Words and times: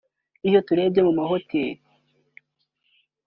iyo 0.47 0.59
turebye 0.67 1.01
mu 1.07 1.13
mahoteli 1.19 1.81